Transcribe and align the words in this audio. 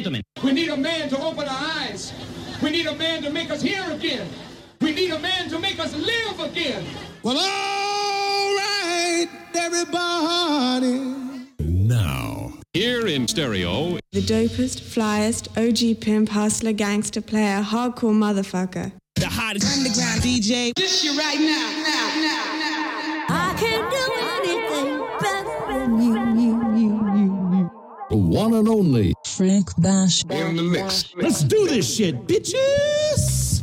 gentlemen. 0.00 0.22
We 0.42 0.52
need 0.52 0.70
a 0.70 0.76
man 0.76 1.10
to 1.10 1.20
open 1.20 1.46
our 1.46 1.64
eyes. 1.80 2.12
We 2.62 2.70
need 2.70 2.86
a 2.86 2.94
man 2.94 3.22
to 3.22 3.30
make 3.30 3.50
us 3.50 3.60
hear 3.60 3.84
again. 3.90 4.26
We 4.80 4.92
need 4.94 5.10
a 5.10 5.18
man 5.18 5.50
to 5.50 5.58
make 5.58 5.78
us 5.78 5.94
live 5.94 6.40
again. 6.40 6.82
Well, 7.22 7.36
all 7.36 8.54
right, 8.56 9.28
everybody. 9.54 10.96
Now, 11.58 12.54
here 12.72 13.06
in 13.06 13.28
stereo, 13.28 13.98
The 14.12 14.22
dopest, 14.22 14.80
flyest, 14.80 15.48
OG 15.58 16.00
pimp, 16.00 16.30
hustler, 16.30 16.72
gangster 16.72 17.20
player, 17.20 17.62
hardcore 17.62 18.14
motherfucker. 18.14 18.92
The 19.16 19.28
hottest 19.28 19.76
underground 19.76 20.22
DJ. 20.22 20.72
This 20.76 21.04
you 21.04 21.18
right 21.18 21.38
now, 21.38 21.68
now, 21.84 22.20
now, 22.22 22.59
one 28.16 28.54
and 28.54 28.68
only 28.68 29.14
Frank 29.24 29.68
Bash. 29.78 30.24
in 30.30 30.56
the 30.56 30.62
mix. 30.62 31.14
Let's 31.16 31.42
do 31.44 31.66
this 31.68 31.96
shit, 31.96 32.26
bitches. 32.26 33.60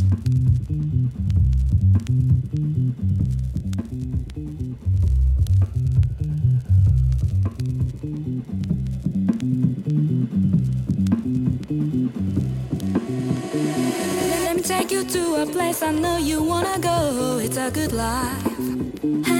Let 14.43 14.55
me 14.55 14.61
take 14.61 14.91
you 14.91 15.03
to 15.03 15.41
a 15.43 15.45
place 15.45 15.81
I 15.81 15.91
know 15.91 16.17
you 16.17 16.43
wanna 16.43 16.79
go. 16.79 17.39
It's 17.41 17.57
a 17.57 17.71
good 17.71 17.91
life. 17.93 19.36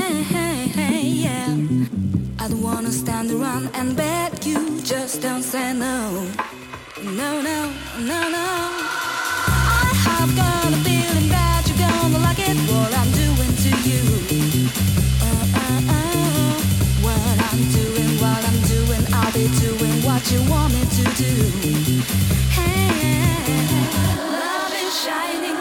Wanna 2.88 3.00
stand 3.00 3.32
around 3.32 3.70
and 3.74 3.98
beg 3.98 4.46
you. 4.46 4.80
Just 4.82 5.22
don't 5.22 5.44
say 5.44 5.74
no. 5.74 6.26
No, 7.04 7.42
no, 7.42 7.70
no, 8.00 8.30
no. 8.30 8.48
I 9.84 9.92
have 10.08 10.34
got 10.38 10.72
a 10.72 10.78
feeling 10.88 11.28
that 11.28 11.64
you're 11.68 11.84
gonna 11.84 12.20
like 12.20 12.40
it. 12.40 12.56
What 12.72 12.98
I'm 12.98 13.12
doing 13.12 13.54
to 13.66 13.72
you. 13.90 14.04
Uh, 15.20 15.28
uh, 15.64 15.96
uh. 15.98 16.56
What 17.04 17.36
I'm 17.50 17.62
doing, 17.76 18.12
what 18.24 18.42
I'm 18.48 18.60
doing, 18.72 19.04
I'll 19.12 19.34
be 19.34 19.52
doing 19.60 19.96
what 20.08 20.24
you 20.32 20.40
want 20.50 20.72
me 20.72 20.84
to 20.88 21.04
do. 21.20 21.34
Hey, 22.56 23.44
love 24.32 24.74
is 24.80 24.94
shining, 25.04 25.60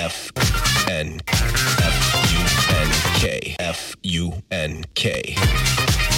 F 0.00 0.32
N 0.88 1.20
F 1.28 1.98
U 2.32 2.76
N 2.76 2.90
K 3.20 3.56
F 3.58 3.94
U 4.02 4.32
N 4.50 4.84
K. 4.94 6.15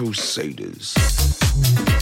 Crusaders. 0.00 1.99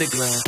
Underground. 0.00 0.47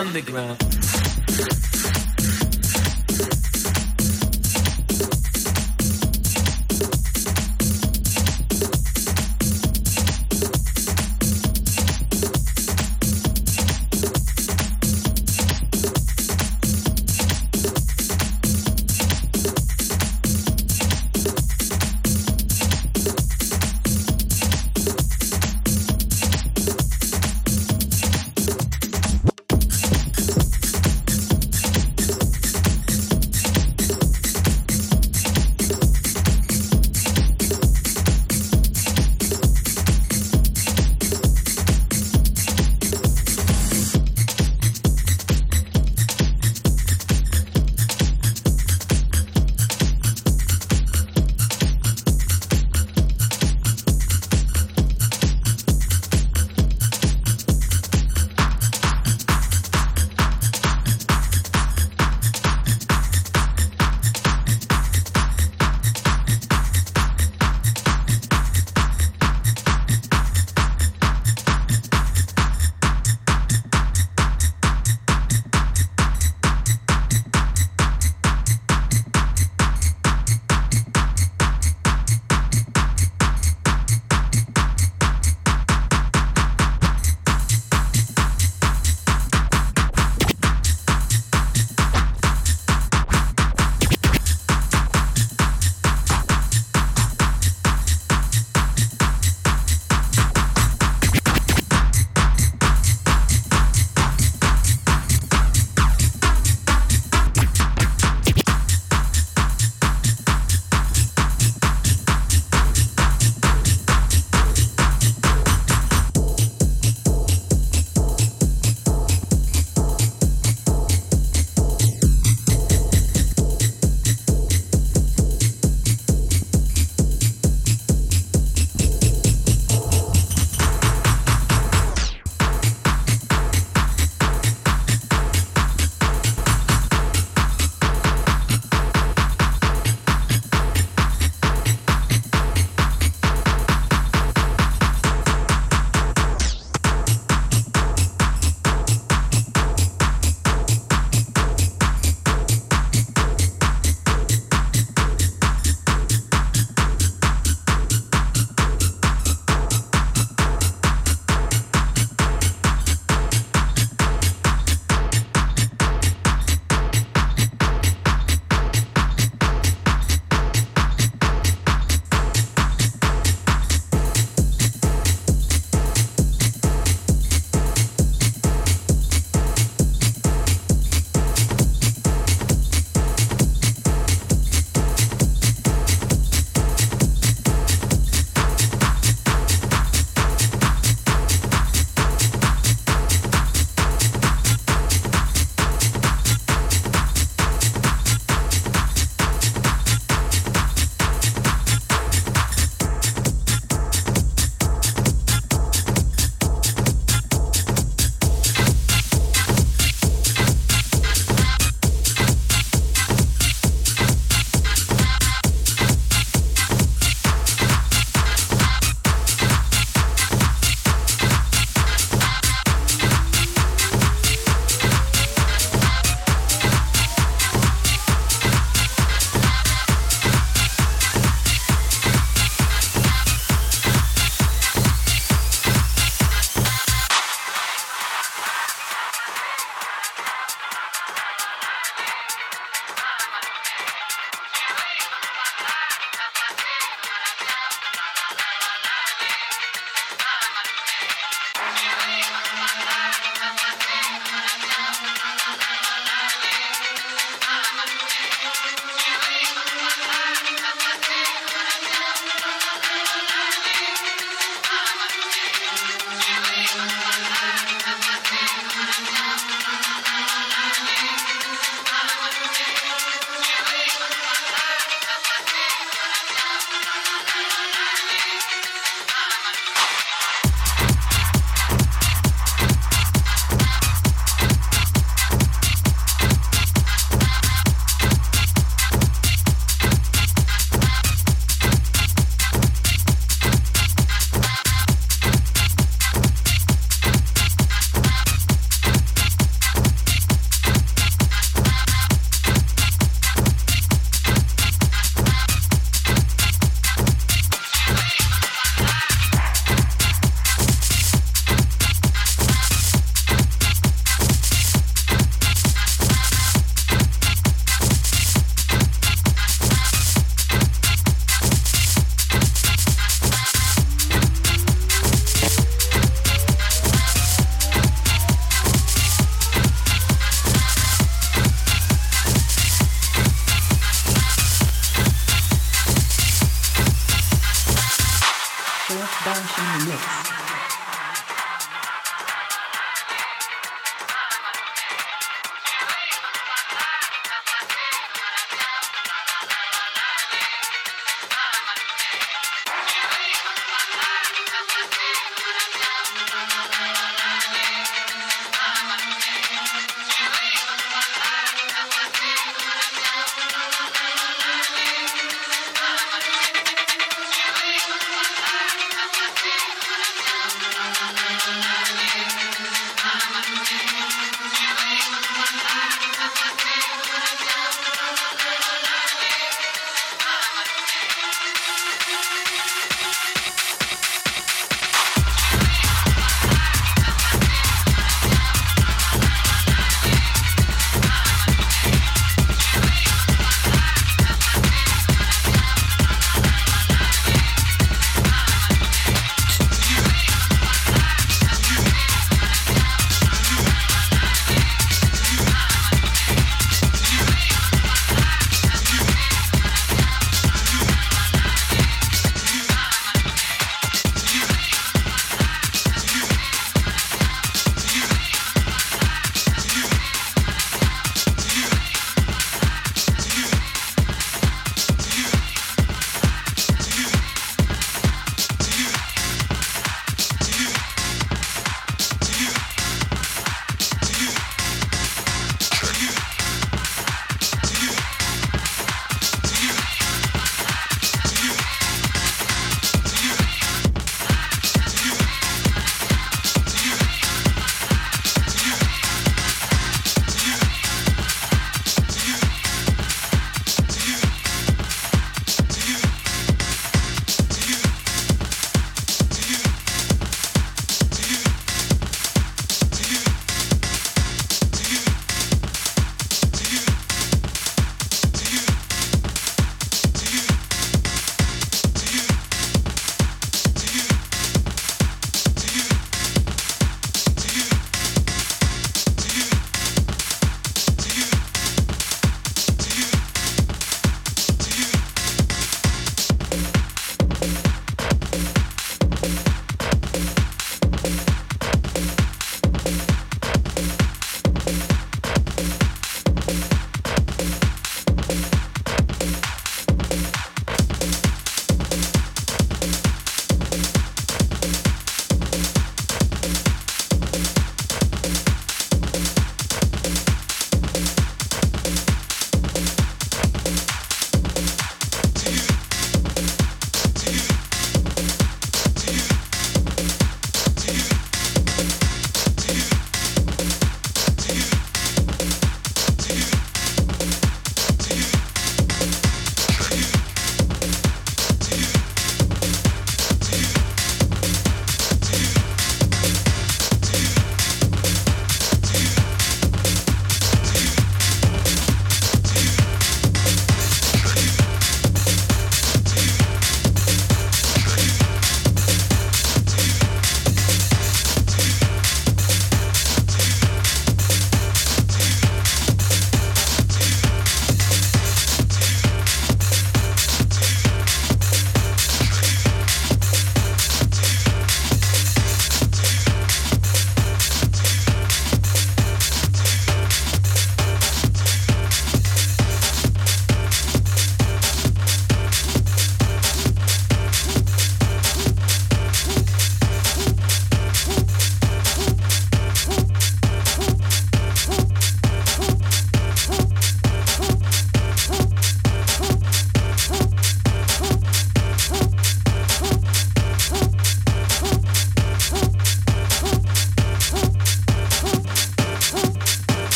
Underground? 0.00 0.56